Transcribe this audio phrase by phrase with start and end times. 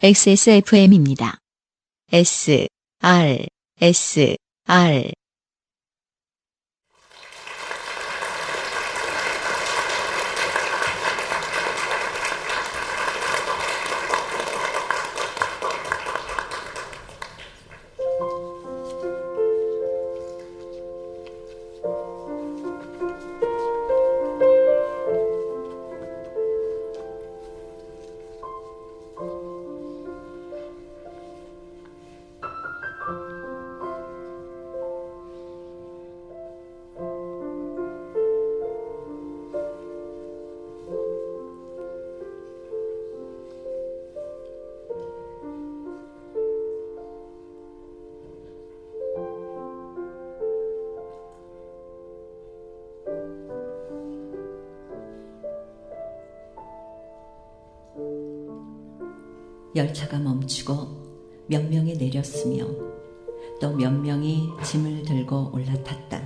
[0.00, 1.38] XSFM입니다.
[2.12, 2.68] S,
[3.02, 3.46] R,
[3.80, 4.36] S,
[4.66, 5.12] R.
[60.48, 60.88] 멈추고
[61.46, 62.66] 몇 명이 내렸으며
[63.60, 66.22] 또 몇 명이 짐을 들고 올라탔다.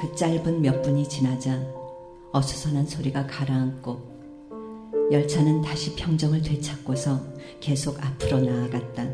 [0.00, 1.60] 그 짧은 몇 분이 지나자
[2.32, 4.16] 어수선한 소리가 가라앉고
[5.10, 7.20] 열차는 다시 평정을 되찾고서
[7.60, 9.08] 계속 앞으로 나아갔다.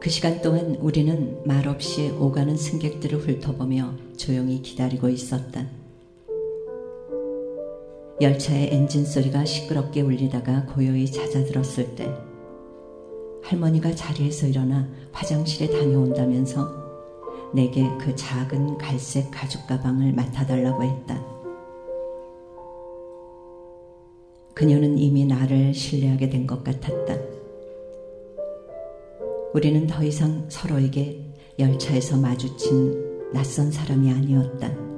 [0.00, 5.64] 그 시간 동안 우리는 말없이 오가는 승객들을 훑어보며 조용히 기다리고 있었다.
[8.22, 12.08] 열차의 엔진 소리가 시끄럽게 울리다가 고요히 잦아들었을 때
[13.42, 16.82] 할머니가 자리에서 일어나 화장실에 다녀온다면서
[17.52, 21.20] 내게 그 작은 갈색 가죽 가방을 맡아달라고 했다.
[24.54, 27.16] 그녀는 이미 나를 신뢰하게 된 것 같았다.
[29.52, 31.20] 우리는 더 이상 서로에게
[31.58, 34.91] 열차에서 마주친 낯선 사람이 아니었다.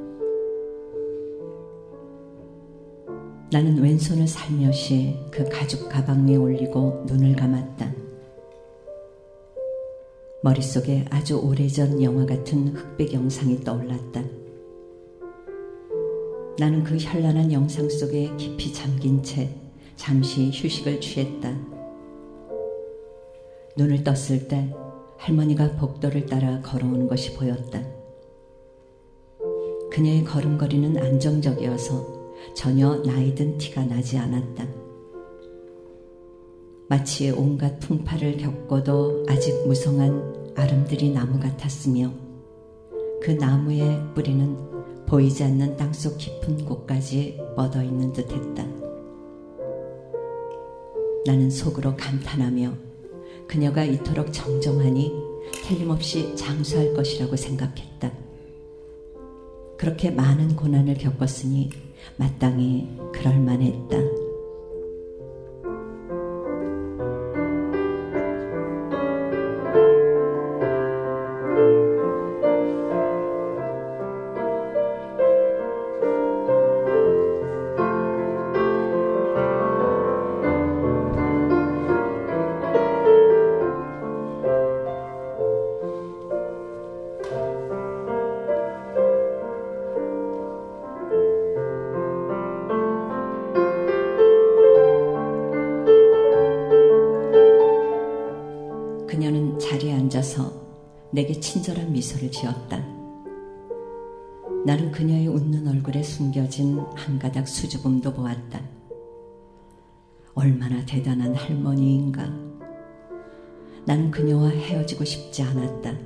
[3.55, 7.94] 나는 왼손을 살며시 그 가죽 가방 위에 올리고 눈을 감았다.
[10.42, 14.24] 머릿속에 아주 오래전 영화 같은 흑백 영상이 떠올랐다.
[16.58, 19.48] 나는 그 현란한 영상 속에 깊이 잠긴 채
[19.95, 21.56] 잠시 휴식을 취했다.
[23.77, 24.74] 눈을 떴을 때
[25.17, 27.80] 할머니가 복도를 따라 걸어오는 것이 보였다.
[29.92, 32.14] 그녀의 걸음걸이는 안정적이어서
[32.55, 34.66] 전혀 나이든 티가 나지 않았다.
[36.88, 42.12] 마치 온갖 풍파를 겪고도 아직 무성한 아름드리 나무 같았으며
[43.22, 44.56] 그 나무의 뿌리는
[45.06, 48.66] 보이지 않는 땅속 깊은 곳까지 뻗어 있는 듯 했다.
[51.26, 52.72] 나는 속으로 감탄하며
[53.48, 55.12] 그녀가 이토록 정정하니
[55.66, 58.12] 틀림없이 장수할 것이라고 생각했다.
[59.78, 61.70] 그렇게 많은 고난을 겪었으니
[62.17, 64.23] 마땅히 그럴 만했다.
[101.55, 102.85] 친절한 미소를 지었다.
[104.67, 108.61] 나는 그녀의 웃는 얼굴에 숨겨진 한 가닥 수줍음도 보았다.
[110.35, 112.25] 얼마나 대단한 할머니인가.
[113.85, 115.97] 나는 그녀와 헤어지고 싶지 않았다.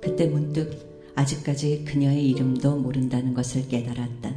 [0.00, 4.34] 그때 문득 아직까지 그녀의 이름도 모른다는 것을 깨달았다.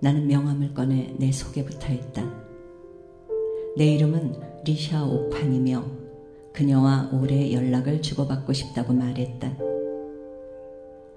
[0.00, 2.24] 나는 명함을 꺼내 내 소개부터 했다.
[3.76, 6.03] 내 이름은 리샤 오판이며
[6.54, 9.52] 그녀와 오래 연락을 주고받고 싶다고 말했다.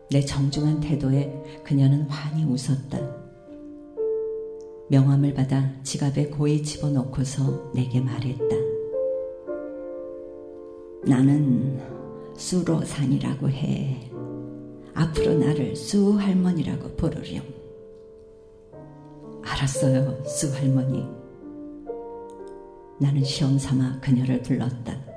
[0.10, 3.00] 내 정중한 태도에 그녀는 환히 웃었다.
[4.90, 8.56] 명함을 받아 지갑에 고이 집어넣고서 내게 말했다.
[11.06, 11.80] 나는
[12.36, 14.10] 수로산이라고 해.
[14.96, 17.44] 앞으로 나를 수 할머니라고 부르렴.
[19.44, 21.06] 알았어요, 수 할머니.
[23.00, 25.17] 나는 시험 삼아 그녀를 불렀다.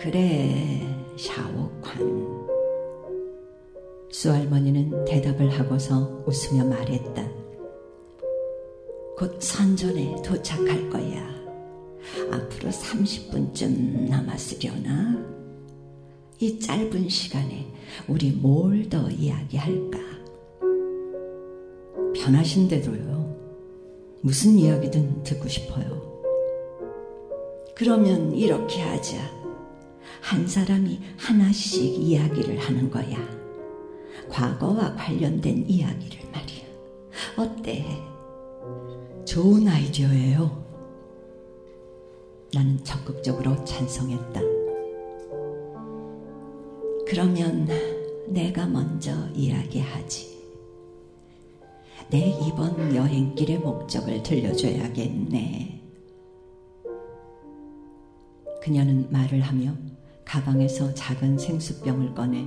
[0.00, 0.80] 그래,
[1.18, 2.30] 샤오관.
[4.10, 7.28] 수할머니는 대답을 하고서 웃으며 말했다.
[9.16, 11.28] 곧 선전에 도착할 거야.
[12.32, 15.22] 앞으로 30분쯤 남았으려나?
[16.38, 17.70] 이 짧은 시간에
[18.08, 19.98] 우리 뭘 더 이야기할까?
[22.14, 23.36] 편하신 대로요.
[24.22, 26.00] 무슨 이야기든 듣고 싶어요.
[27.74, 29.39] 그러면 이렇게 하자.
[30.20, 33.16] 한 사람이 하나씩 이야기를 하는 거야.
[34.28, 36.64] 과거와 관련된 이야기를 말이야.
[37.36, 37.84] 어때?
[39.24, 40.60] 좋은 아이디어예요.
[42.52, 44.40] 나는 적극적으로 찬성했다.
[47.06, 47.68] 그러면
[48.28, 50.30] 내가 먼저 이야기하지.
[52.10, 55.80] 내 이번 여행길의 목적을 들려줘야겠네.
[58.62, 59.74] 그녀는 말을 하며
[60.30, 62.46] 가방에서 작은 생수병을 꺼내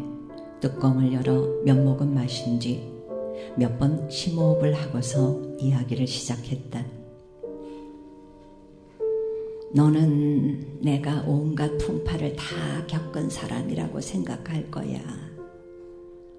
[0.62, 2.94] 뚜껑을 열어 몇 모금 마신 뒤
[3.58, 6.84] 몇 번 심호흡을 하고서 이야기를 시작했다.
[9.74, 12.46] 너는 내가 온갖 풍파를 다
[12.88, 15.02] 겪은 사람이라고 생각할 거야.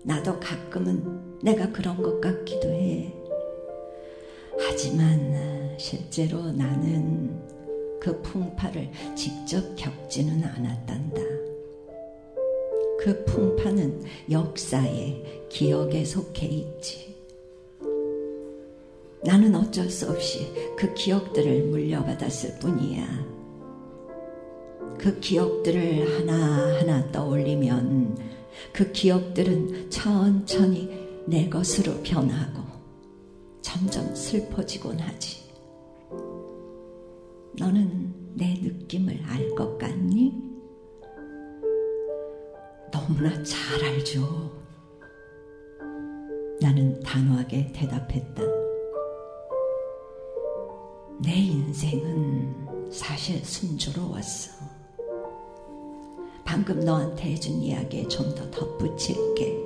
[0.03, 3.15] 나도 가끔은 내가 그런 것 같기도 해.
[4.59, 7.37] 하지만 실제로 나는
[8.05, 11.23] 그 풍파를 직접 겪지는 않았단다.
[13.01, 17.17] 그 풍파는 역사에, 기억에 속해 있지.
[19.23, 23.07] 나는 어쩔 수 없이 그 기억들을 물려받았을 뿐이야.
[24.99, 28.19] 그 기억들을 하나하나 떠올리면
[28.75, 30.91] 그 기억들은 천천히
[31.27, 32.63] 내 것으로 변하고
[33.63, 35.44] 점점 슬퍼지곤 하지.
[37.59, 40.43] 너는 내 느낌을 알 것 같니?
[42.91, 44.51] 너무나 잘 알죠.
[46.61, 48.43] 나는 단호하게 대답했다.
[51.23, 54.65] 내 인생은 사실 순조로웠어.
[56.45, 59.63] 방금 너한테 해준 이야기에 좀 더 덧붙일게.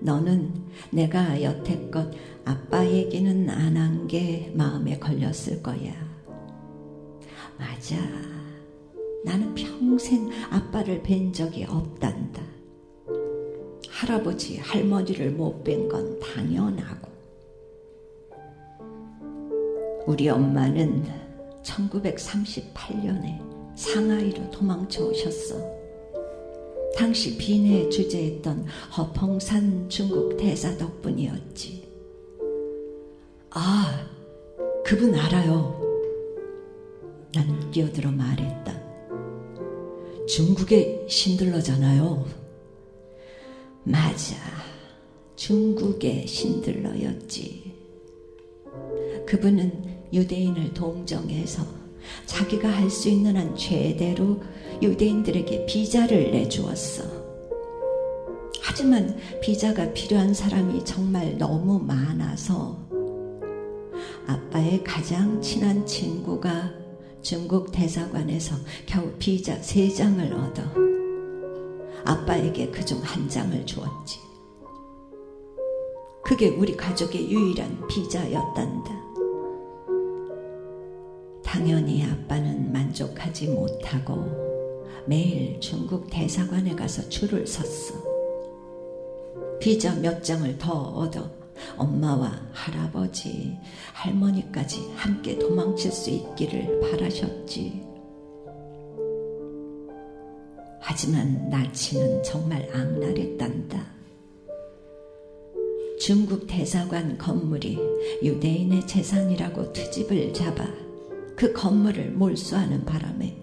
[0.00, 0.52] 너는
[0.90, 2.10] 내가 여태껏
[2.44, 6.09] 아빠 얘기는 안 한 게 마음에 걸렸을 거야.
[7.90, 7.96] 맞아.
[9.24, 12.40] 나는 평생 아빠를 뵌 적이 없단다.
[13.88, 17.08] 할아버지, 할머니를 못 뵌 건 당연하고.
[20.06, 21.04] 우리 엄마는
[21.62, 23.40] 1938년에
[23.76, 25.56] 상하이로 도망쳐 오셨어.
[26.96, 28.66] 당시 비내에 주재했던
[28.96, 31.88] 허펑산 중국 대사 덕분이었지.
[33.50, 34.06] 아,
[34.84, 35.89] 그분 알아요.
[37.32, 38.80] 나는 끼어들어 말했다.
[40.26, 42.26] 중국의 신들러잖아요.
[43.84, 44.36] 맞아.
[45.36, 47.72] 중국의 신들러였지.
[49.26, 51.64] 그분은 유대인을 동정해서
[52.26, 54.40] 자기가 할 수 있는 한 최대로
[54.82, 57.04] 유대인들에게 비자를 내주었어.
[58.62, 62.78] 하지만 비자가 필요한 사람이 정말 너무 많아서
[64.26, 66.79] 아빠의 가장 친한 친구가
[67.22, 68.56] 중국 대사관에서
[68.86, 70.62] 겨우 비자 세 장을 얻어
[72.04, 74.18] 아빠에게 그중 한 장을 주었지.
[76.24, 79.00] 그게 우리 가족의 유일한 비자였단다.
[81.44, 84.24] 당연히 아빠는 만족하지 못하고
[85.06, 88.00] 매일 중국 대사관에 가서 줄을 섰어.
[89.60, 91.39] 비자 몇 장을 더 얻어
[91.76, 93.58] 엄마와 할아버지,
[93.92, 97.90] 할머니까지 함께 도망칠 수 있기를 바라셨지.
[100.80, 104.00] 하지만 나치는 정말 악랄했단다.
[106.00, 107.78] 중국 대사관 건물이
[108.22, 110.66] 유대인의 재산이라고 트집을 잡아
[111.36, 113.36] 그 건물을 몰수하는 바람에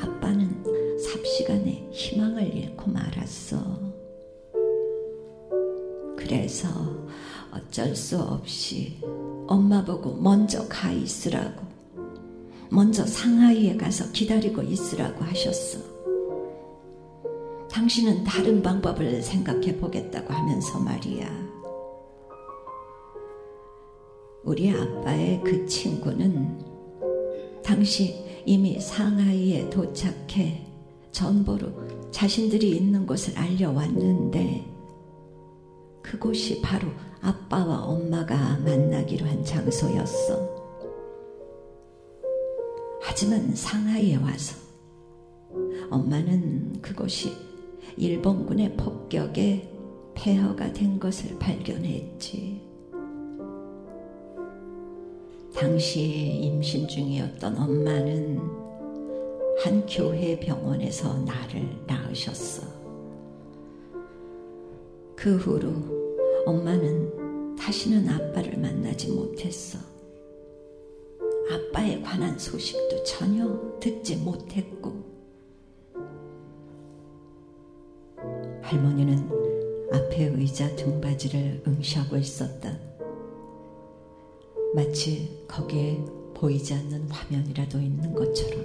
[0.00, 3.95] 아빠는 삽시간에 희망을 잃고 말았어.
[6.26, 6.68] 그래서
[7.52, 9.00] 어쩔 수 없이
[9.46, 11.64] 엄마 보고 먼저 가 있으라고,
[12.68, 15.78] 먼저 상하이에 가서 기다리고 있으라고 하셨어.
[17.70, 21.46] 당신은 다른 방법을 생각해 보겠다고 하면서 말이야.
[24.42, 26.58] 우리 아빠의 그 친구는
[27.62, 30.66] 당시 이미 상하이에 도착해
[31.12, 34.75] 전보로 자신들이 있는 곳을 알려왔는데
[36.06, 36.86] 그곳이 바로
[37.20, 40.56] 아빠와 엄마가 만나기로 한 장소였어.
[43.02, 44.56] 하지만 상하이에 와서
[45.90, 47.32] 엄마는 그곳이
[47.96, 49.68] 일본군의 폭격에
[50.14, 52.62] 폐허가 된 것을 발견했지.
[55.54, 58.38] 당시 임신 중이었던 엄마는
[59.64, 62.62] 한 교회 병원에서 나를 낳으셨어.
[65.16, 65.95] 그 후로
[66.46, 69.78] 엄마는 다시는 아빠를 만나지 못했어.
[71.50, 74.92] 아빠에 관한 소식도 전혀 듣지 못했고,
[78.62, 79.28] 할머니는
[79.92, 82.78] 앞에 의자 등받이를 응시하고 있었다.
[84.72, 88.64] 마치 거기에 보이지 않는 화면이라도 있는 것처럼.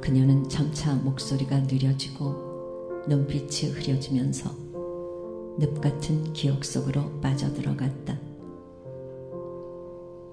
[0.00, 4.63] 그녀는 점차 목소리가 느려지고 눈빛이 흐려지면서
[5.58, 8.18] 늪 같은 기억 속으로 빠져들어갔다.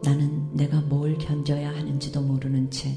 [0.04, 2.90] 나는 내가 뭘 견뎌야 하는지도 모르는 채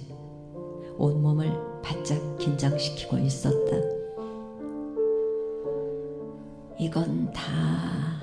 [0.96, 1.52] 온몸을
[1.82, 3.76] 바짝 긴장시키고 있었다.
[6.78, 8.20] 이건 다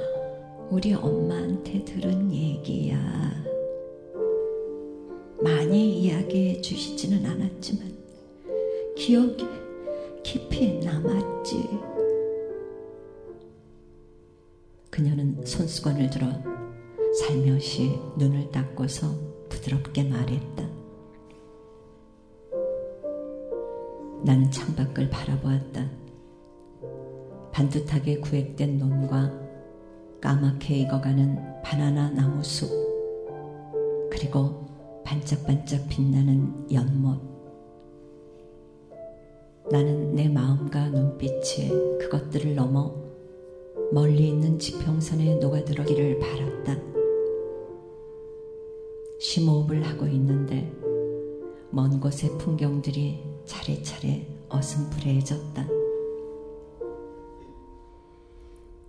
[0.70, 3.00] 우리 엄마한테 들은 얘기야.
[5.42, 7.92] 많이 이야기해 주시지는 않았지만
[8.96, 9.48] 기억에
[10.24, 12.01] 깊이 남았지.
[15.02, 16.28] 그녀는 손수건을 들어
[17.18, 19.08] 살며시 눈을 닦고서
[19.50, 20.64] 부드럽게 말했다.
[24.24, 25.90] 나는 창밖을 바라보았다.
[27.52, 29.32] 반듯하게 구획된 논과
[30.22, 32.70] 까맣게 익어가는 바나나 나무 숲,
[34.12, 34.68] 그리고
[35.04, 37.20] 반짝반짝 빛나는 연못.
[39.72, 43.01] 나는 내 마음과 눈빛에 그것들을 넘어
[43.94, 46.78] 멀리 있는 지평선에 녹아들어기를 바랐다.
[49.20, 50.72] 심호흡을 하고 있는데
[51.72, 55.68] 먼 곳의 풍경들이 차례차례 어슴푸레해졌다.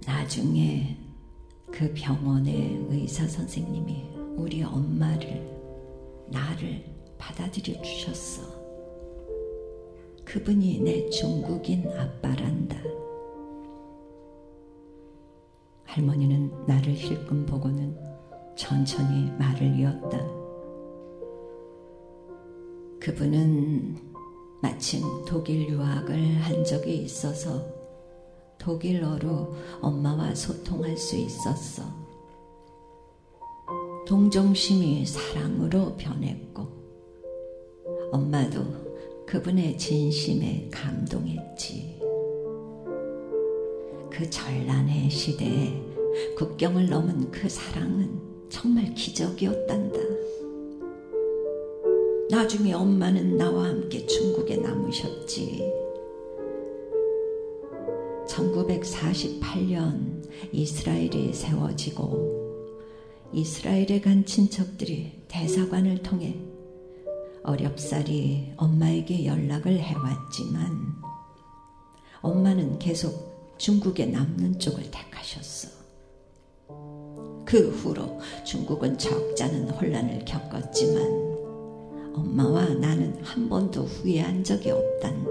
[0.07, 0.97] 나중에
[1.73, 4.05] 그 병원의 의사 선생님이
[4.37, 5.45] 우리 엄마를,
[6.29, 6.85] 나를
[7.19, 8.43] 받아들여 주셨어.
[10.25, 13.02] 그분이 내 중국인 아빠란다.
[15.93, 17.95] 할머니는 나를 힐끔 보고는
[18.57, 20.19] 천천히 말을 이었다.
[22.99, 23.99] 그분은
[24.63, 27.67] 마침 독일 유학을 한 적이 있어서
[28.57, 31.83] 독일어로 엄마와 소통할 수 있었어.
[34.07, 36.69] 동정심이 사랑으로 변했고,
[38.13, 38.65] 엄마도
[39.27, 41.92] 그분의 진심에 감동했지.
[44.13, 45.73] 그 전란의 시대에
[46.37, 49.99] 국경을 넘은 그 사랑은 정말 기적이었단다.
[52.31, 55.63] 나중에 엄마는 나와 함께 중국에 남으셨지.
[58.29, 62.43] 1948년 이스라엘이 세워지고
[63.33, 66.37] 이스라엘에 간 친척들이 대사관을 통해
[67.45, 71.03] 어렵사리 엄마에게 연락을 해왔지만
[72.21, 73.32] 엄마는 계속
[73.63, 75.69] 중국에 남는 쪽을 택하셨어.
[77.45, 81.05] 그 후로 중국은 적잖은 혼란을 겪었지만
[82.13, 85.31] 엄마와 나는 한 번도 후회한 적이 없단다.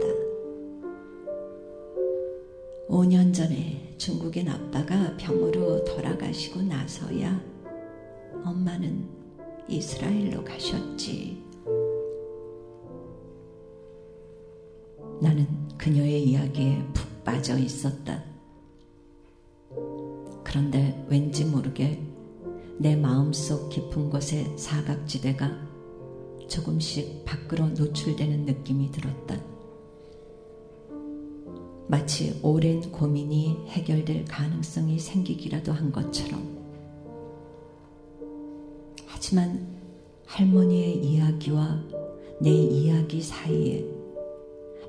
[2.88, 7.38] 5년 전에 중국인 아빠가 병으로 돌아가시고 나서야
[8.46, 9.10] 엄마는
[9.68, 11.44] 이스라엘로 가셨지.
[15.22, 15.46] 나는
[15.78, 18.24] 그녀의 이야기에 푹 빠져 있었다.
[20.44, 22.02] 그런데 왠지 모르게
[22.78, 25.52] 내 마음속 깊은 곳의 사각지대가
[26.48, 29.40] 조금씩 밖으로 노출되는 느낌이 들었다.
[31.88, 36.60] 마치 오랜 고민이 해결될 가능성이 생기기라도 한 것처럼.
[39.06, 39.68] 하지만
[40.26, 41.84] 할머니의 이야기와
[42.42, 44.01] 내 이야기 사이에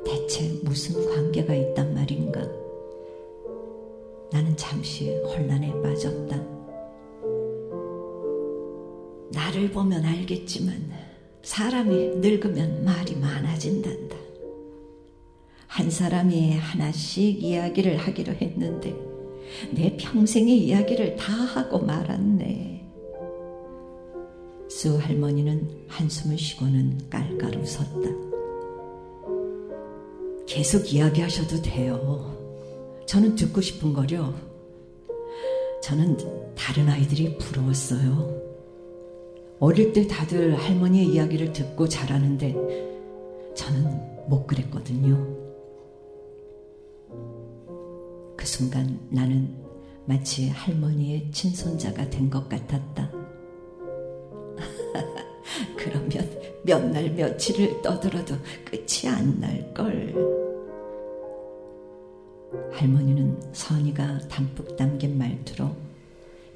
[0.05, 2.41] 대체 무슨 관계가 있단 말인가?
[4.33, 6.37] 나는 잠시 혼란에 빠졌다.
[9.31, 10.91] 나를 보면 알겠지만
[11.43, 14.17] 사람이 늙으면 말이 많아진단다.
[15.67, 18.95] 한 사람이 하나씩 이야기를 하기로 했는데
[19.75, 22.91] 내 평생의 이야기를 다 하고 말았네.
[24.69, 28.32] 수 할머니는 한숨을 쉬고는 깔깔 웃었다.
[30.53, 32.37] 계속 이야기하셔도 돼요.
[33.07, 34.35] 저는 듣고 싶은 거려.
[35.83, 36.19] 저는
[36.55, 38.39] 다른 아이들이 부러웠어요.
[39.61, 42.55] 어릴 때 다들 할머니의 이야기를 듣고 자라는데
[43.55, 45.27] 저는 못 그랬거든요.
[48.37, 49.57] 그 순간 나는
[50.05, 53.11] 마치 할머니의 친손자가 된 것 같았다.
[55.79, 56.11] 그러면
[56.63, 58.35] 몇 날 며칠을 떠들어도
[58.67, 60.42] 끝이 안 날걸.
[62.73, 65.71] 할머니는 선이가 담뿍 담긴 말투로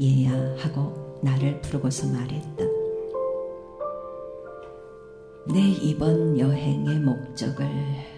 [0.01, 2.65] 얘야 하고 나를 부르고서 말했다.
[5.53, 7.67] 내 이번 여행의 목적을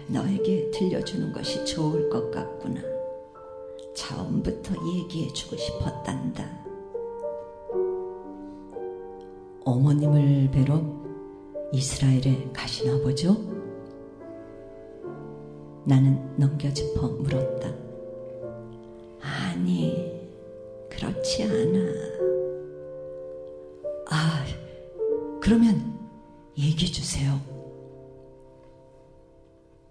[0.07, 2.81] 너에게 들려주는 것이 좋을 것 같구나.
[3.93, 6.59] 처음부터 얘기해주고 싶었단다.
[9.63, 10.81] 어머님을 뵈러
[11.71, 13.58] 이스라엘에 가시나 보죠?
[15.89, 17.73] 나는 넘겨짚어 물었다.
[19.21, 20.21] 아니,
[20.87, 21.79] 그렇지 않아.
[24.11, 24.45] 아,
[25.41, 25.97] 그러면
[26.55, 27.41] 얘기해 주세요.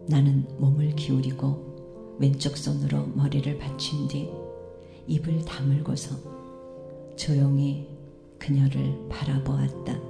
[0.06, 4.30] 나는 몸을 기울이고 왼쪽 손으로 머리를 받친 뒤
[5.08, 6.14] 입을 다물고서
[7.16, 7.88] 조용히
[8.38, 10.07] 그녀를 바라보았다.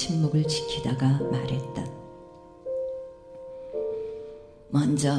[0.00, 1.84] 침묵을 지키다가 말했다.
[4.70, 5.12] 먼저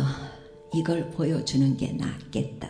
[0.73, 2.67] 이걸 보여주는 게 낫겠다.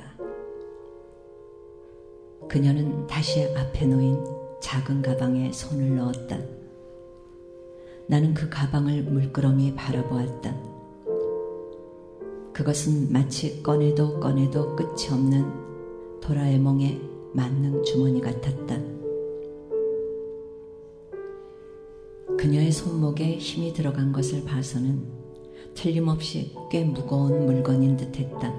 [2.49, 4.19] 그녀는 다시 앞에 놓인
[4.59, 6.37] 작은 가방에 손을 넣었다.
[8.07, 10.53] 나는 그 가방을 물끄러미 바라보았다.
[12.51, 17.01] 그것은 마치 꺼내도 꺼내도 끝이 없는 도라에몽의
[17.33, 19.00] 만능 주머니 같았다.
[22.41, 25.05] 그녀의 손목에 힘이 들어간 것을 봐서는
[25.75, 28.51] 틀림없이 꽤 무거운 물건인 듯 했다.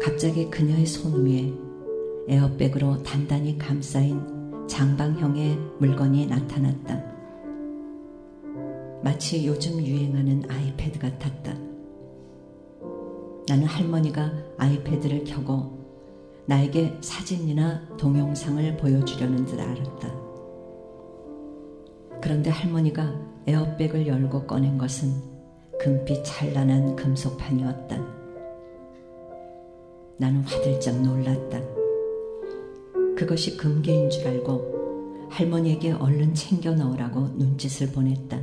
[0.00, 1.52] 갑자기 그녀의 손 위에
[2.26, 4.22] 에어백으로 단단히 감싸인
[4.66, 7.04] 장방형의 물건이 나타났다.
[9.02, 11.52] 마치 요즘 유행하는 아이패드 같았다.
[13.46, 15.78] 나는 할머니가 아이패드를 켜고
[16.46, 20.21] 나에게 사진이나 동영상을 보여주려는 줄 알았다.
[22.22, 23.12] 그런데 할머니가
[23.48, 25.12] 에어백을 열고 꺼낸 것은
[25.80, 27.98] 금빛 찬란한 금속판이었다.
[30.18, 31.60] 나는 화들짝 놀랐다.
[33.16, 38.38] 그것이 금괴인 줄 알고 할머니에게 얼른 챙겨 넣으라고 눈짓을 보냈다.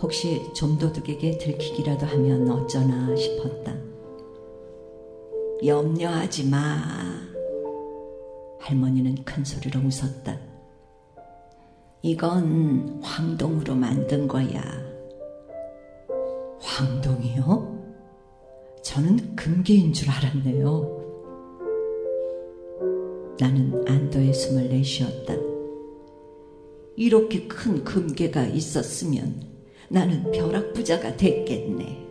[0.00, 3.74] 혹시 좀도둑에게 들키기라도 하면 어쩌나 싶었다.
[5.64, 6.76] 염려하지 마.
[8.60, 10.51] 할머니는 큰 소리로 웃었다.
[12.04, 14.60] 이건 황동으로 만든 거야.
[16.60, 17.80] 황동이요?
[18.82, 21.00] 저는 금괴인 줄 알았네요.
[23.38, 25.34] 나는 안도의 숨을 내쉬었다.
[26.96, 29.40] 이렇게 큰 금괴가 있었으면
[29.88, 32.04] 나는 벼락부자가 됐겠네.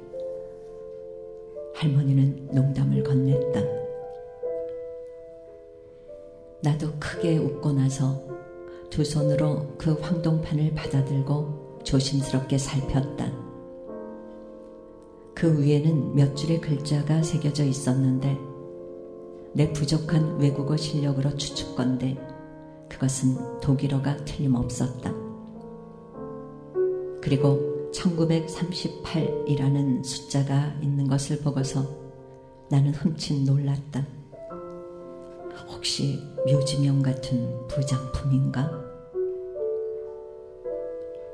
[1.76, 3.82] 할머니는 농담을 건넸다.
[6.64, 8.41] 나도 크게 웃고 나서
[8.92, 13.32] 두 손으로 그 황동판을 받아들고 조심스럽게 살폈다.
[15.34, 18.38] 그 위에는 몇 줄의 글자가 새겨져 있었는데
[19.54, 22.18] 내 부족한 외국어 실력으로 추측건데
[22.90, 25.14] 그것은 독일어가 틀림없었다.
[27.22, 31.88] 그리고 1938이라는 숫자가 있는 것을 보고서
[32.70, 34.06] 나는 흠칫 놀랐다.
[35.72, 38.70] 혹시 묘지명 같은 부장품인가?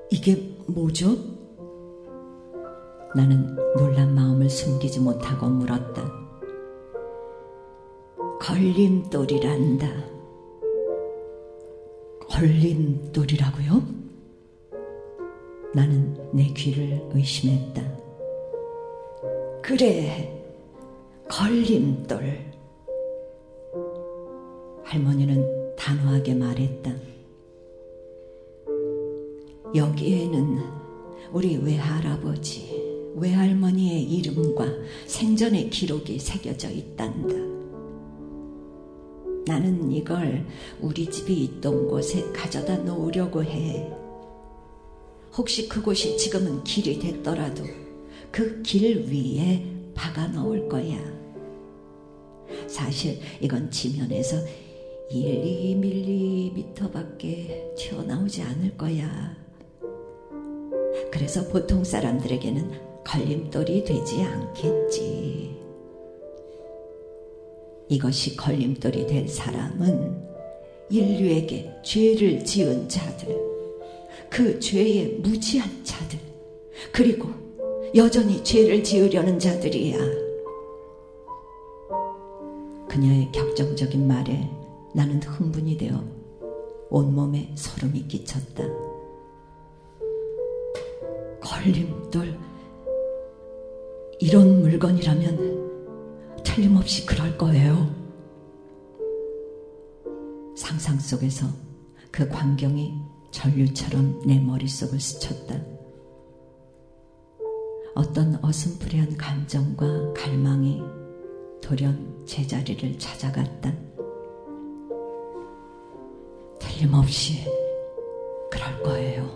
[0.10, 0.36] 이게
[0.68, 1.16] 뭐죠?
[3.16, 6.12] 나는 놀란 마음을 숨기지 못하고 물었다.
[8.40, 9.88] 걸림돌이란다.
[12.30, 13.82] 걸림돌이라고요?
[15.74, 17.82] 나는 내 귀를 의심했다.
[19.62, 20.34] 그래,
[21.30, 22.57] 걸림돌.
[24.88, 26.96] 할머니는 단호하게 말했다.
[29.76, 30.60] 여기에는
[31.34, 34.66] 우리 외할아버지, 외할머니의 이름과
[35.06, 37.36] 생전의 기록이 새겨져 있단다.
[39.46, 40.46] 나는 이걸
[40.80, 43.92] 우리 집이 있던 곳에 가져다 놓으려고 해.
[45.36, 47.64] 혹시 그곳이 지금은 길이 됐더라도
[48.32, 50.98] 그 길 위에 박아 넣을 거야.
[52.68, 54.38] 사실 이건 지면에서
[55.10, 55.78] 1,
[56.76, 59.38] 2밀리미터밖에 튀어나오지 않을 거야.
[61.12, 65.56] 그래서 보통 사람들에게는 걸림돌이 되지 않겠지.
[67.88, 70.28] 이것이 걸림돌이 될 사람은
[70.90, 73.34] 인류에게 죄를 지은 자들,
[74.30, 76.20] 그 죄에 무지한 자들,
[76.92, 77.30] 그리고
[77.96, 79.98] 여전히 죄를 지으려는 자들이야.
[82.90, 84.57] 그녀의 격정적인 말에
[84.98, 86.04] 나는 흥분이 되어
[86.90, 88.64] 온몸에 소름이 끼쳤다.
[91.40, 92.36] 걸림돌,
[94.20, 97.96] 이런 물건이라면 틀림없이 그럴 거예요.
[100.56, 101.46] 상상 속에서
[102.10, 102.96] 그 광경이
[103.30, 105.62] 전류처럼 내 머릿속을 스쳤다.
[107.94, 110.82] 어떤 어슴푸레한 감정과 갈망이
[111.62, 113.87] 돌연 제자리를 찾아갔다.
[116.78, 117.44] 틀림없이
[118.52, 119.28] 그럴 거예요.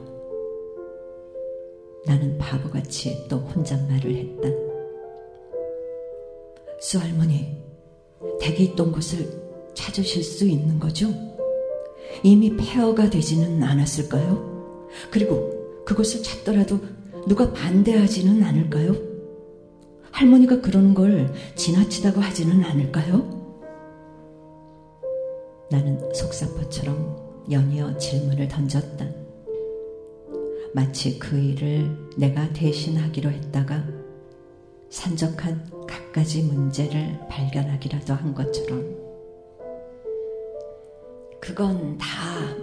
[2.05, 4.49] 나는 바보같이 또 혼잣말을 했다.
[6.79, 7.57] 수 할머니,
[8.39, 9.27] 댁에 있던 곳을
[9.73, 11.07] 찾으실 수 있는 거죠?
[12.23, 14.87] 이미 폐허가 되지는 않았을까요?
[15.09, 16.79] 그리고 그것을 찾더라도
[17.27, 18.95] 누가 반대하지는 않을까요?
[20.11, 23.41] 할머니가 그러는 걸 지나치다고 하지는 않을까요?
[25.71, 29.05] 나는 속사포처럼 연이어 질문을 던졌다.
[30.73, 33.83] 마치 그 일을 내가 대신하기로 했다가
[34.89, 39.01] 산적한 갖가지 문제를 발견하기라도 한 것처럼
[41.39, 42.07] 그건 다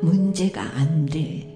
[0.03, 1.55] 문제가 안 돼.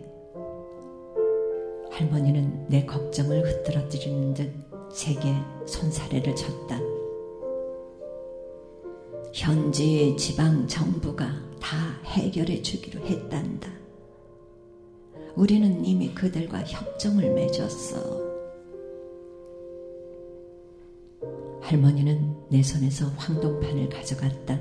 [1.91, 4.53] 할머니는 내 걱정을 흐트러뜨리는 듯
[4.93, 5.35] 세게
[5.67, 6.81] 손사래를 쳤다.
[9.33, 13.71] 현지 지방 정부가 다 해결해 주기로 했단다.
[15.37, 18.21] 우리는 이미 그들과 협정을 맺었어.
[21.63, 24.61] 할머니는 내 손에서 황동판을 가져갔다.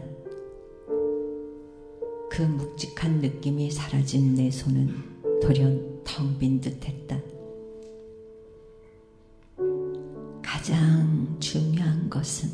[2.30, 7.20] 그 묵직한 느낌이 사라진 내 손은 돌연 텅 빈 듯했다.
[10.42, 12.48] 가장 중요한 것은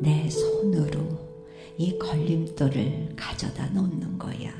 [0.00, 1.25] 내 손으로
[1.78, 4.50] 이 걸림돌을 가져다 놓는 거야.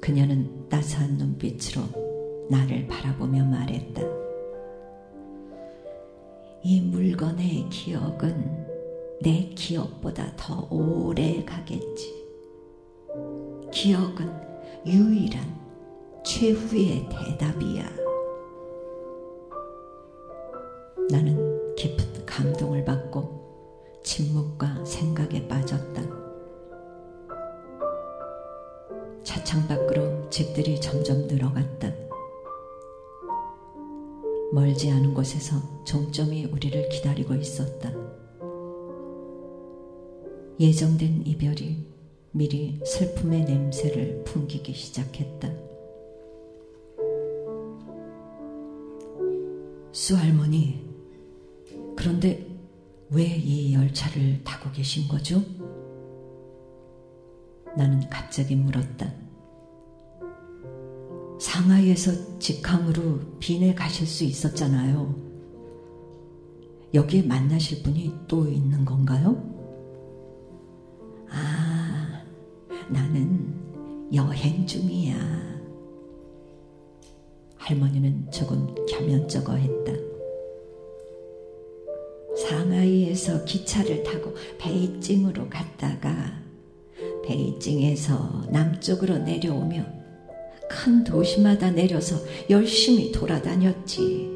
[0.00, 1.82] 그녀는 따스한 눈빛으로
[2.50, 4.02] 나를 바라보며 말했다.
[6.62, 8.66] 이 물건의 기억은
[9.22, 12.12] 내 기억보다 더 오래 가겠지.
[13.72, 14.30] 기억은
[14.86, 15.58] 유일한
[16.24, 18.03] 최후의 대답이야.
[34.74, 37.92] 멀지 않은 곳에서 종점이 우리를 기다리고 있었다.
[40.58, 41.86] 예정된 이별이
[42.32, 45.48] 미리 슬픔의 냄새를 풍기기 시작했다.
[49.92, 50.84] 수할머니,
[51.94, 52.44] 그런데
[53.10, 55.40] 왜 이 열차를 타고 계신 거죠?
[57.76, 59.23] 나는 갑자기 물었다.
[61.44, 65.14] 상하이에서 직항으로 빈에 가실 수 있었잖아요.
[66.94, 69.36] 여기에 만나실 분이 또 있는 건가요?
[71.28, 72.24] 아,
[72.88, 73.54] 나는
[74.14, 75.14] 여행 중이야.
[77.56, 79.92] 할머니는 조금 겸연쩍어 했다.
[82.38, 86.42] 상하이에서 기차를 타고 베이징으로 갔다가
[87.22, 90.03] 베이징에서 남쪽으로 내려오며
[90.74, 92.16] 큰 도시마다 내려서
[92.50, 94.34] 열심히 돌아다녔지.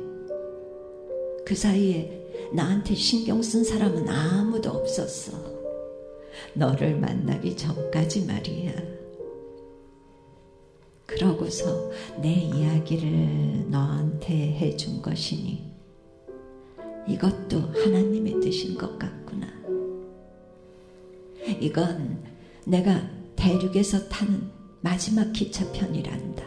[1.44, 2.16] 그 사이에
[2.53, 5.33] 나한테 신경 쓴 사람은 아무도 없었어.
[6.55, 8.72] 너를 만나기 전까지 말이야.
[11.07, 11.90] 그러고서
[12.22, 15.66] 내 이야기를 너한테 해준 것이니
[17.09, 19.48] 이것도 하나님의 뜻인 것 같구나.
[21.61, 22.22] 이건
[22.64, 26.45] 내가 대륙에서 타는 마지막 기차편이란다.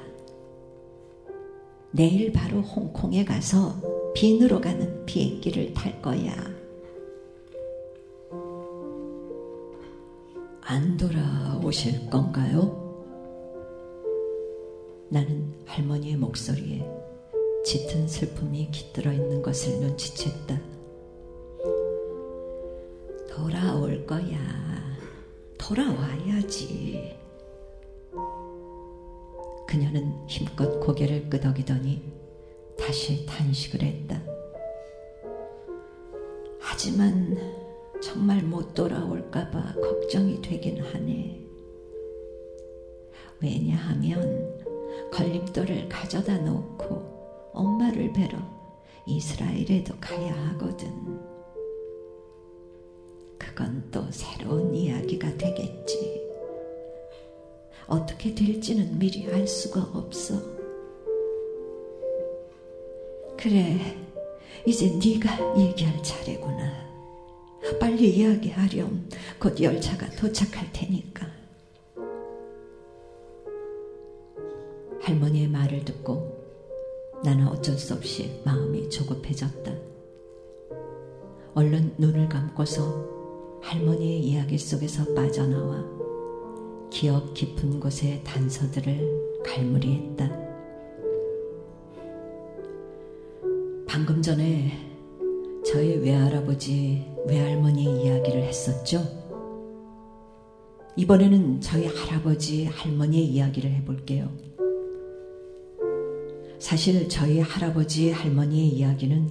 [1.92, 3.76] 내일 바로 홍콩에 가서
[4.16, 6.34] 빈으로 가는 비행기를 탈 거야.
[10.62, 12.80] 안 돌아오실 건가요?
[15.10, 16.88] 나는 할머니의 목소리에
[17.66, 20.62] 짙은 슬픔이 깃들어 있는 것을 눈치챘다.
[23.30, 24.38] 돌아올 거야.
[25.58, 27.21] 돌아와야지.
[29.72, 32.04] 그녀는 힘껏 고개를 끄덕이더니
[32.78, 34.22] 다시 탄식을 했다.
[36.60, 37.38] 하지만
[38.04, 41.48] 정말 못 돌아올까봐 걱정이 되긴 하네.
[43.42, 44.62] 왜냐하면
[45.14, 48.38] 걸림돌을 가져다 놓고 엄마를 뵈러
[49.06, 50.92] 이스라엘에도 가야 하거든.
[53.38, 56.21] 그건 또 새로운 이야기가 되겠지.
[57.92, 60.36] 어떻게 될지는 미리 알 수가 없어.
[63.38, 63.98] 그래,
[64.66, 66.72] 이제 네가 얘기할 차례구나.
[67.80, 69.10] 빨리 이야기하렴.
[69.38, 71.28] 곧 열차가 도착할 테니까.
[75.02, 76.40] 할머니의 말을 듣고
[77.26, 79.70] 나는 어쩔 수 없이 마음이 조급해졌다.
[81.56, 86.01] 얼른 눈을 감고서 할머니의 이야기 속에서 빠져나와
[86.92, 90.30] 기억 깊은 곳의 단서들을 갈무리했다.
[93.88, 94.78] 방금 전에
[95.66, 99.02] 저희 외할아버지, 외할머니 이야기를 했었죠?
[100.98, 104.30] 이번에는 저희 할아버지, 할머니의 이야기를 해볼게요.
[106.60, 109.30] 사실 저희 할아버지, 할머니의 이야기는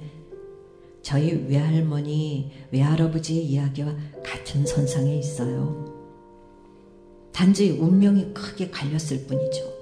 [1.03, 3.95] 저희 외할머니, 외할아버지의 이야기와
[4.25, 5.90] 같은 선상에 있어요.
[7.33, 9.73] 단지 운명이 크게 갈렸을 뿐이죠.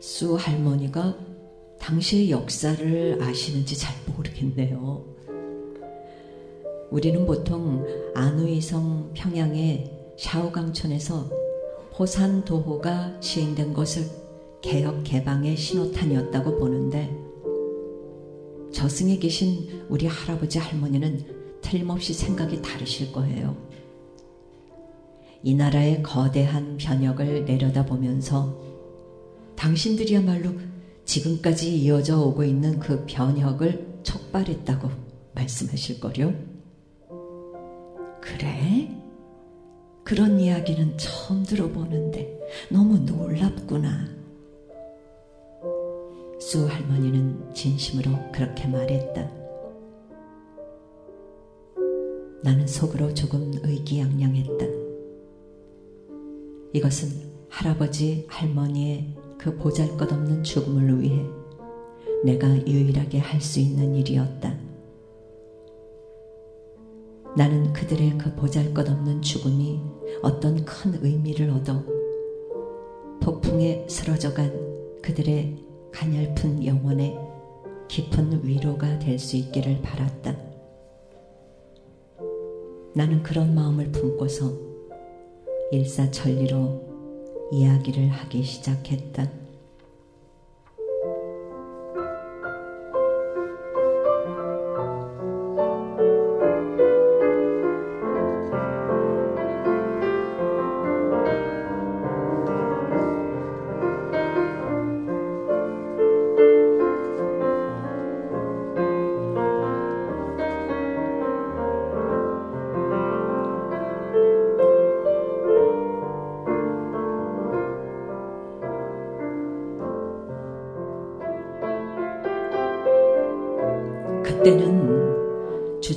[0.00, 1.18] 수 할머니가
[1.78, 5.04] 당시의 역사를 아시는지 잘 모르겠네요.
[6.90, 11.30] 우리는 보통 안우이성 평양의 샤오강천에서
[11.92, 14.04] 포산도호가 시행된 것을
[14.60, 17.14] 개혁 개방의 신호탄이었다고 보는데
[18.72, 23.56] 저승에 계신 우리 할아버지 할머니는 틀림없이 생각이 다르실 거예요.
[25.42, 28.56] 이 나라의 거대한 변혁을 내려다보면서
[29.56, 30.52] 당신들이야말로
[31.04, 34.88] 지금까지 이어져 오고 있는 그 변혁을 촉발했다고
[35.34, 36.34] 말씀하실 거요.
[38.20, 38.94] 그래?
[40.04, 42.38] 그런 이야기는 처음 들어보는데
[42.70, 44.06] 너무 놀랍구나.
[46.40, 49.30] 수 할머니는 진심으로 그렇게 말했다.
[52.42, 54.77] 나는 속으로 조금 의기양양했다.
[56.72, 57.08] 이것은
[57.48, 61.24] 할아버지, 할머니의 그 보잘 것 없는 죽음을 위해
[62.24, 64.54] 내가 유일하게 할 수 있는 일이었다.
[67.36, 69.80] 나는 그들의 그 보잘 것 없는 죽음이
[70.22, 71.84] 어떤 큰 의미를 얻어
[73.20, 75.56] 폭풍에 쓰러져간 그들의
[75.92, 77.16] 가냘픈 영혼에
[77.88, 80.36] 깊은 위로가 될 수 있기를 바랐다.
[82.94, 84.67] 나는 그런 마음을 품고서
[85.70, 86.88] 일사천리로
[87.52, 89.47] 이야기를 하기 시작했다.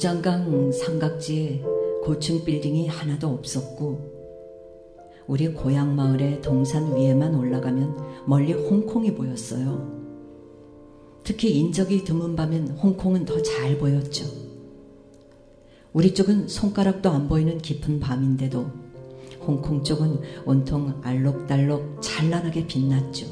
[0.02, 1.62] 주장강 삼각지에
[2.04, 4.00] 고층 빌딩이 하나도 없었고
[5.28, 10.02] 우리 고향 마을의 동산 위에만 올라가면 멀리 홍콩이 보였어요.
[11.24, 14.26] 특히 인적이 드문 밤엔 홍콩은 더 잘 보였죠.
[15.94, 18.72] 우리 쪽은 손가락도 안 보이는 깊은 밤인데도
[19.46, 23.28] 홍콩 쪽은 온통 알록달록 찬란하게 빛났죠.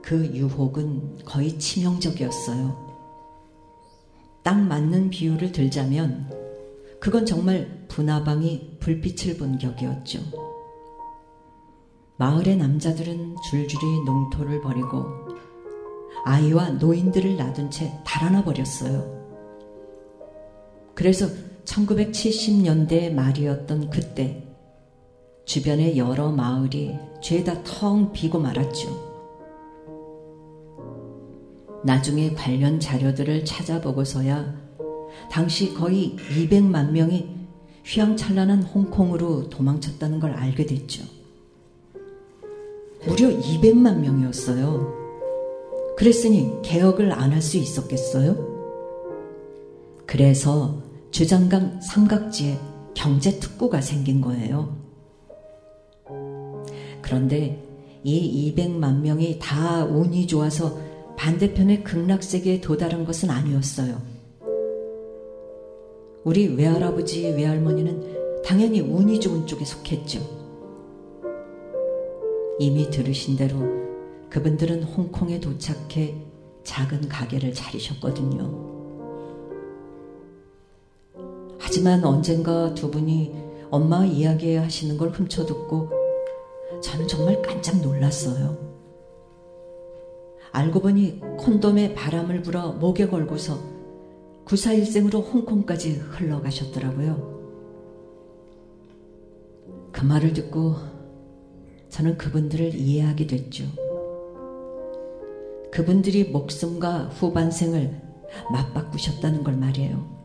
[0.00, 2.87] 그 유혹은 거의 치명적이었어요.
[4.48, 6.26] 딱 맞는 비유를 들자면
[6.98, 10.20] 그건 정말 분화방이 불빛을 본 격이었죠.
[12.16, 15.04] 마을의 남자들은 줄줄이 농토를 버리고
[16.24, 19.04] 아이와 노인들을 놔둔 채 달아나 버렸어요.
[20.94, 21.26] 그래서
[21.66, 24.48] 1970년대 말이었던 그때
[25.44, 29.07] 주변의 여러 마을이 죄다 텅 비고 말았죠.
[31.84, 34.54] 나중에 관련 자료들을 찾아보고서야
[35.30, 37.36] 당시 거의 200만 명이
[37.84, 41.04] 휘황찬란한 홍콩으로 도망쳤다는 걸 알게 됐죠.
[43.06, 44.96] 무려 200만 명이었어요.
[45.96, 48.36] 그랬으니 개혁을 안 할 수 있었겠어요?
[50.06, 52.58] 그래서 주장강 삼각지에
[52.94, 54.76] 경제특구가 생긴 거예요.
[57.00, 57.62] 그런데
[58.04, 60.78] 이 200만 명이 다 운이 좋아서
[61.18, 64.00] 반대편의 극락세계에 도달한 것은 아니었어요.
[66.22, 70.20] 우리 외할아버지, 외할머니는 당연히 운이 좋은 쪽에 속했죠.
[72.60, 73.58] 이미 들으신 대로
[74.30, 76.14] 그분들은 홍콩에 도착해
[76.62, 78.68] 작은 가게를 차리셨거든요.
[81.58, 83.34] 하지만 언젠가 두 분이
[83.70, 85.90] 엄마 이야기 하시는 걸 훔쳐 듣고
[86.80, 88.67] 저는 정말 깜짝 놀랐어요.
[90.52, 93.58] 알고 보니 콘돔에 바람을 불어 목에 걸고서
[94.44, 97.38] 구사일생으로 홍콩까지 흘러가셨더라고요.
[99.92, 100.76] 그 말을 듣고
[101.90, 103.64] 저는 그분들을 이해하게 됐죠.
[105.70, 108.00] 그분들이 목숨과 후반생을
[108.52, 110.18] 맞바꾸셨다는 걸 말이에요.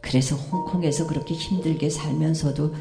[0.00, 2.74] 그래서 홍콩에서 그렇게 힘들게 살면서도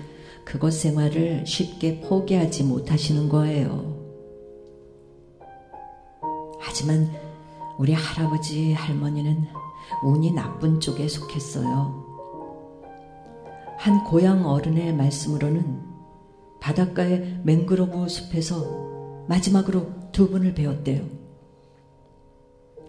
[0.44, 4.03] 그곳 생활을 쉽게 포기하지 못하시는 거예요.
[6.66, 7.12] 하지만
[7.78, 9.48] 우리 할아버지, 할머니는
[10.04, 12.02] 운이 나쁜 쪽에 속했어요.
[13.78, 15.82] 한 고향 어른의 말씀으로는
[16.62, 21.06] 바닷가의 맹그로브 숲에서 마지막으로 두 분을 배웠대요.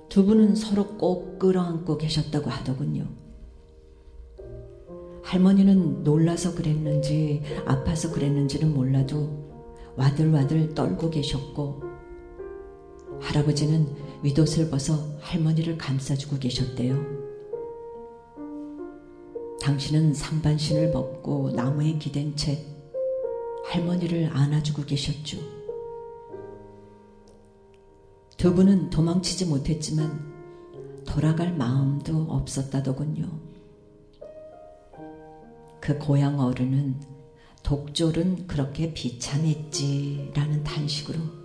[0.08, 3.08] 두 분은 서로 꼭 끌어안고 계셨다고 하더군요.
[5.24, 9.42] 할머니는 놀라서 그랬는지 아파서 그랬는지는 몰라도
[9.96, 11.93] 와들와들 떨고 계셨고
[13.20, 13.86] 할아버지는
[14.22, 17.24] 윗옷을 벗어 할머니를 감싸주고 계셨대요.
[19.60, 22.64] 당신은 상반신을 벗고 나무에 기댄 채
[23.64, 25.38] 할머니를 안아주고 계셨죠.
[28.36, 30.34] 두 분은 도망치지 못했지만
[31.06, 33.26] 돌아갈 마음도 없었다더군요.
[35.80, 37.00] 그 고향 어른은
[37.62, 41.43] 독졸은 그렇게 비참했지라는 탄식으로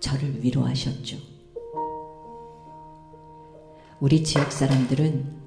[0.00, 1.16] 저를 위로하셨죠.
[4.00, 5.44] 우리 지역 사람들은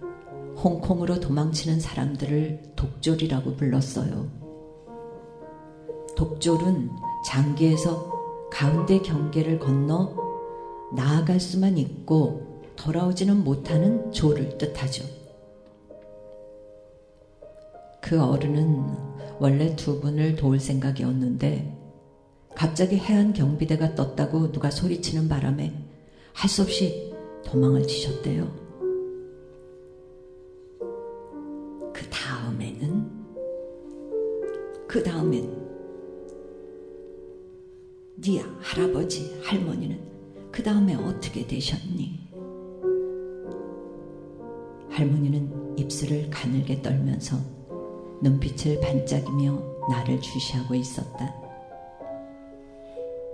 [0.57, 4.27] 홍콩으로 도망치는 사람들을 독졸이라고 불렀어요.
[6.15, 6.89] 독졸은
[7.25, 10.15] 장기에서 가운데 경계를 건너
[10.95, 15.05] 나아갈 수만 있고 돌아오지는 못하는 조를 뜻하죠.
[18.01, 18.83] 그 어른은
[19.39, 21.76] 원래 두 분을 도울 생각이었는데
[22.57, 25.71] 갑자기 해안 경비대가 떴다고 누가 소리치는 바람에
[26.33, 27.13] 할 수 없이
[27.45, 28.51] 도망을 치셨대요.
[31.93, 33.11] 그 다음에는
[34.87, 35.67] 그 다음엔
[38.15, 39.99] 네 할아버지 할머니는
[40.51, 42.19] 그 다음에 어떻게 되셨니?
[44.89, 47.37] 할머니는 입술을 가늘게 떨면서
[48.23, 51.46] 눈빛을 반짝이며 나를 주시하고 있었다.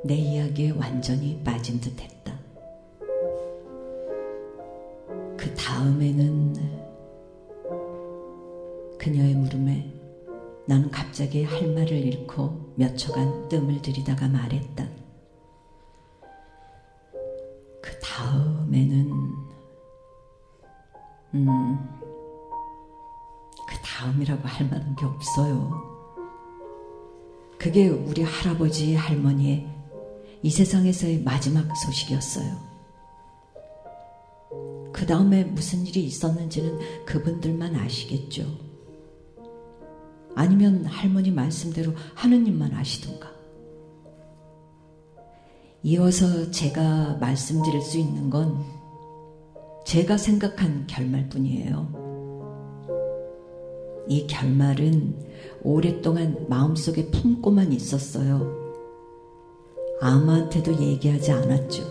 [0.04, 2.34] 내 이야기에 완전히 빠진 듯 했다.
[5.38, 6.54] 그 다음에는
[8.98, 9.92] 그녀의 물음에
[10.66, 14.88] 나는 갑자기 할 말을 잃고 몇 초간 뜸을 들이다가 말했다.
[17.82, 19.12] 그 다음에는,
[21.34, 21.94] 음,
[24.04, 25.72] 다음이라고 할 만한 게 없어요.
[27.58, 29.68] 그게 우리 할아버지, 할머니의
[30.44, 32.74] 이 세상에서의 마지막 소식이었어요.
[34.92, 38.46] 그 다음에 무슨 일이 있었는지는 그분들만 아시겠죠.
[40.36, 43.32] 아니면 할머니 말씀대로 하느님만 아시던가.
[45.84, 48.64] 이어서 제가 말씀드릴 수 있는 건
[49.86, 52.04] 제가 생각한 결말뿐이에요.
[54.10, 55.16] 이 결말은
[55.62, 58.63] 오랫동안 마음속에 품고만 있었어요.
[60.04, 61.82] 아무한테도 얘기하지 않았죠.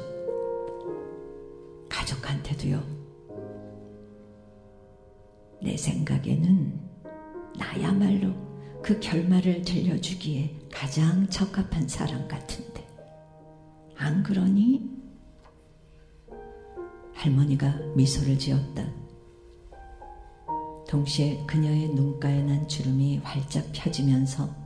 [1.88, 2.82] 가족한테도요.
[5.62, 6.78] 내 생각에는
[7.58, 8.34] 나야말로
[8.82, 12.86] 그 결말을 들려주기에 가장 적합한 사람 같은데.
[13.96, 14.90] 안 그러니?
[17.14, 18.84] 할머니가 미소를 지었다.
[20.86, 24.61] 동시에 그녀의 눈가에 난 주름이 활짝 펴지면서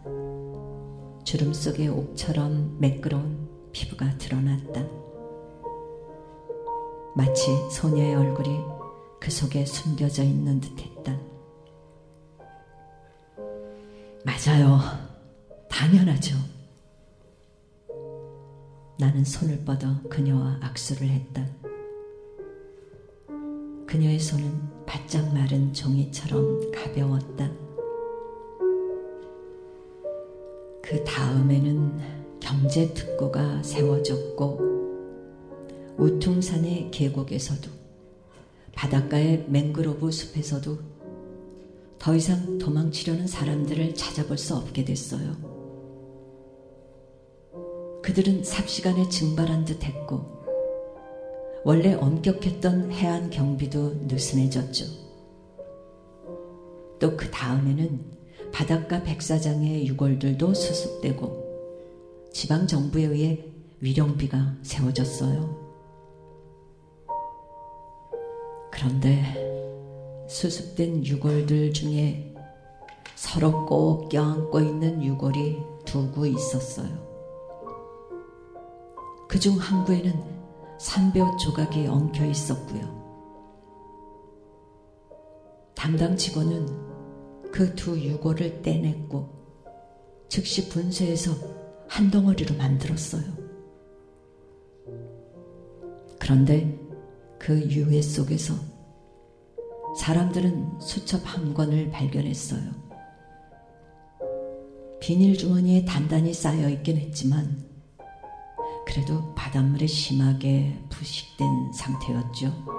[1.26, 4.86] 주름 속의 옥처럼 매끄러운 피부가 드러났다.
[7.16, 8.60] 마치 소녀의 얼굴이
[9.18, 11.18] 그 속에 숨겨져 있는 듯 했다.
[14.24, 14.78] 맞아요.
[15.68, 16.36] 당연하죠.
[19.00, 21.44] 나는 손을 뻗어 그녀와 악수를 했다.
[23.88, 27.65] 그녀의 손은 바짝 마른 종이처럼 가벼웠다.
[30.86, 34.60] 그 다음에는 경제특구가 세워졌고
[35.98, 37.68] 우퉁산의 계곡에서도
[38.72, 40.78] 바닷가의 맹그로브 숲에서도
[41.98, 45.34] 더 이상 도망치려는 사람들을 찾아볼 수 없게 됐어요.
[48.04, 50.24] 그들은 삽시간에 증발한 듯 했고
[51.64, 54.84] 원래 엄격했던 해안 경비도 느슨해졌죠.
[57.00, 58.15] 또 그 다음에는
[58.56, 63.44] 바닷가 백사장의 유골들도 수습되고 지방 정부에 의해
[63.80, 65.66] 위령비가 세워졌어요.
[68.72, 72.34] 그런데 수습된 유골들 중에
[73.68, 76.88] 꼭 껴안고 있는 유골이 두 구 있었어요.
[79.28, 80.14] 그 중 한 구에는
[80.78, 82.96] 삼뼈 조각이 엉켜 있었고요.
[85.74, 86.85] 담당 직원은
[87.52, 89.28] 그 두 유골을 떼냈고
[90.28, 91.32] 즉시 분쇄해서
[91.88, 93.22] 한 덩어리로 만들었어요.
[96.18, 96.78] 그런데
[97.38, 98.54] 그 유해 속에서
[99.98, 102.86] 사람들은 수첩 한 권을 발견했어요.
[105.00, 107.64] 비닐 주머니에 단단히 쌓여 있긴 했지만
[108.86, 112.75] 그래도 바닷물에 심하게 부식된 상태였죠.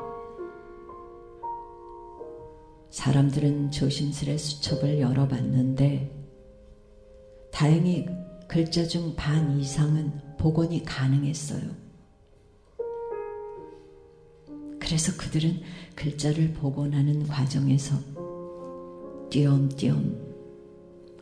[2.97, 6.11] 사람들은 조심스레 수첩을 열어봤는데
[7.51, 8.07] 다행히
[8.47, 11.61] 글자 중 반 이상은 복원이 가능했어요.
[14.79, 15.61] 그래서 그들은
[15.95, 17.95] 글자를 복원하는 과정에서
[19.29, 20.17] 띄엄띄엄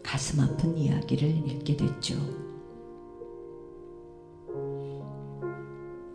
[0.01, 2.15] 가슴 아픈 이야기를 읽게 됐죠.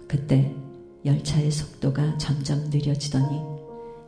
[0.08, 0.56] 그때
[1.04, 3.42] 열차의 속도가 점점 느려지더니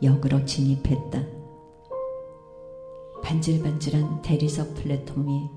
[0.02, 1.41] 역으로 진입했다.
[3.22, 5.48] 반질반질한 대리석 플랫폼이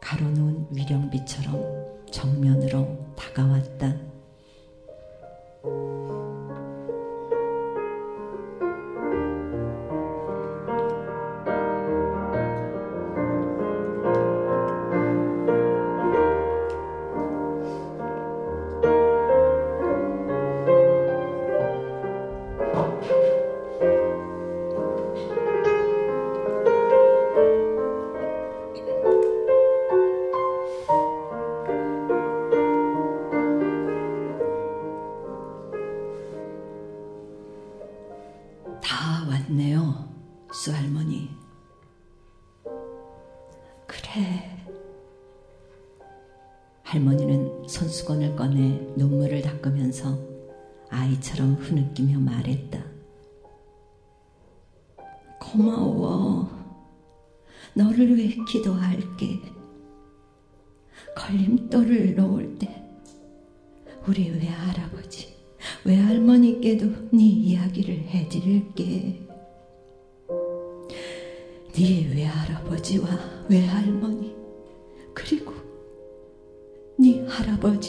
[0.00, 3.96] 가로놓은 위령비처럼 정면으로 다가왔다.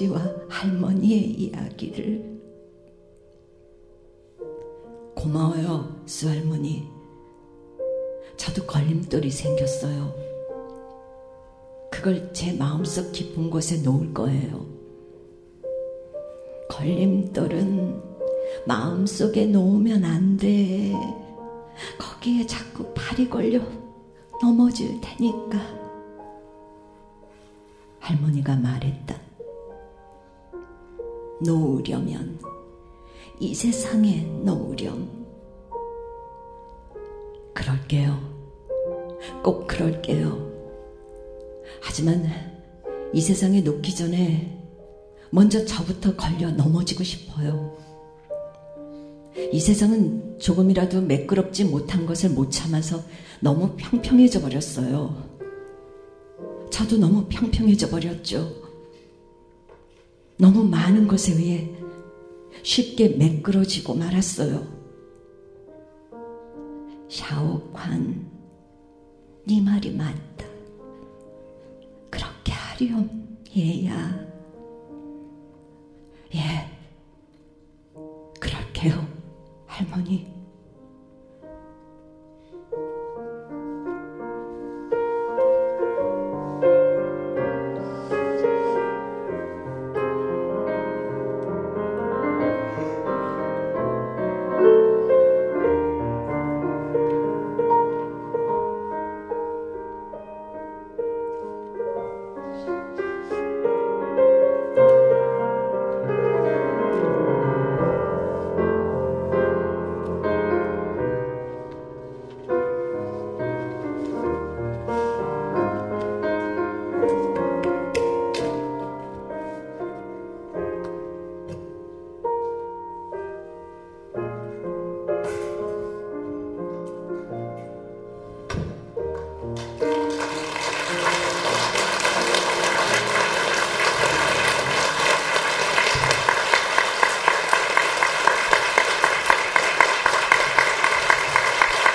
[0.02, 2.41] 아버지와 할머니의 이야기를
[5.16, 6.88] 고마워요, 수 할머니.
[8.38, 10.14] 저도 걸림돌이 생겼어요.
[11.91, 14.66] 그걸 제 마음속 깊은 곳에 놓을 거예요.
[16.70, 18.02] 걸림돌은
[18.66, 20.93] 마음속에 놓으면 안 돼.
[21.99, 23.60] 거기에 자꾸 발이 걸려
[24.41, 25.60] 넘어질 테니까.
[27.99, 29.31] 할머니가 말했다.
[31.42, 32.39] 놓으려면
[33.39, 35.10] 이 세상에 놓으렴.
[37.54, 38.32] 그럴게요.
[39.44, 40.52] 꼭 그럴게요.
[41.82, 42.26] 하지만
[43.14, 44.58] 이 세상에 놓기 전에
[45.32, 47.76] 먼저 저부터 걸려 넘어지고 싶어요.
[49.52, 53.02] 이 세상은 조금이라도 매끄럽지 못한 것을 못 참아서
[53.39, 55.30] 너무 평평해져 버렸어요.
[56.70, 58.61] 저도 너무 평평해져 버렸죠.
[60.42, 61.70] 너무 많은 것에 의해
[62.64, 64.68] 쉽게 매끄러지고 말았어요.
[67.08, 68.28] 샤오관,
[69.48, 70.32] 네 말이 맞다.
[72.82, 74.20] 하렴, 얘야.
[76.34, 76.68] 예,
[78.39, 79.08] 그럴게요,
[79.68, 80.41] 할머니.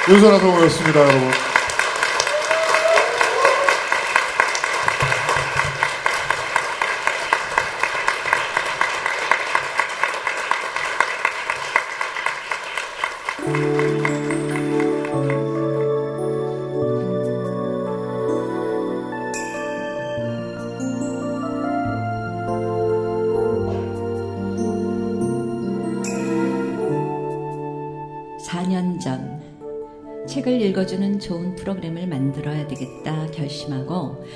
[0.09, 1.46] 윤선아 성우였습니다, 여러분.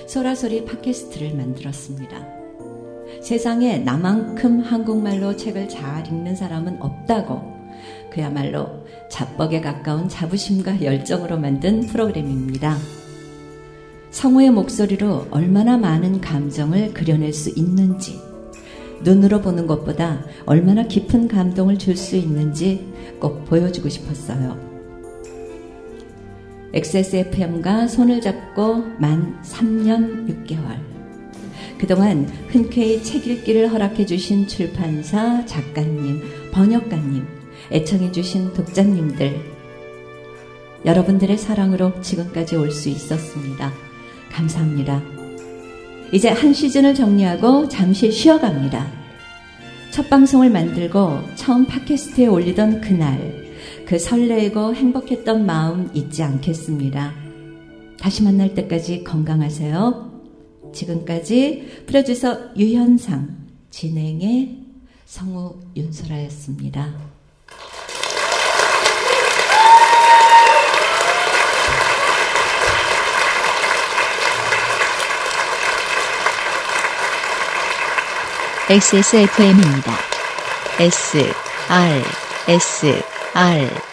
[0.07, 2.27] 소라소리 팟캐스트를 만들었습니다.
[3.23, 7.61] 세상에 나만큼 한국말로 책을 잘 읽는 사람은 없다고
[8.11, 12.77] 그야말로 자뻑에 가까운 자부심과 열정으로 만든 프로그램입니다.
[14.11, 18.19] 성우의 목소리로 얼마나 많은 감정을 그려낼 수 있는지,
[19.03, 22.87] 눈으로 보는 것보다 얼마나 깊은 감동을 줄 수 있는지
[23.21, 24.70] 꼭 보여주고 싶었어요.
[26.73, 30.79] XSFM과 손을 잡고 만 3년 6개월.
[31.79, 37.27] 그동안 흔쾌히 책 읽기를 허락해 주신 출판사, 작가님, 번역가님,
[37.73, 39.41] 애청해 주신 독자님들,
[40.85, 43.73] 여러분들의 사랑으로 지금까지 올 수 있었습니다.
[44.33, 45.03] 감사합니다.
[46.13, 48.87] 이제 한 시즌을 정리하고 잠시 쉬어갑니다.
[49.91, 53.40] 첫 방송을 만들고 처음 팟캐스트에 올리던 그날,
[53.91, 57.13] 그 설레고 행복했던 마음 잊지 않겠습니다.
[57.99, 60.71] 다시 만날 때까지 건강하세요.
[60.73, 64.59] 지금까지 프로듀서 유현상, 진행의
[65.07, 66.95] 성우 윤소라였습니다.
[78.69, 79.93] XSFM입니다.
[80.79, 81.19] S,
[81.69, 82.03] R,
[82.47, 83.90] S, 二。